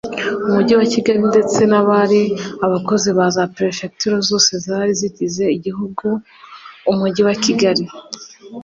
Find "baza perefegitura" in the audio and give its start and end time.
3.17-4.15